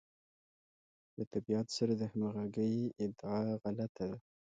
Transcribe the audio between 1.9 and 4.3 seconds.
د همغږۍ ادعا غلطه ده.